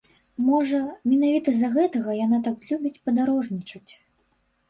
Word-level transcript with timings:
Можа, 0.45 0.77
менавіта 1.11 1.49
з-за 1.57 1.69
гэтага 1.75 2.15
яна 2.25 2.39
так 2.49 2.57
любіць 2.69 3.01
падарожнічаць. 3.09 3.91